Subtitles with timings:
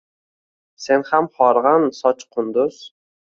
[0.85, 2.81] Sen ham horg’in, sochi qunduz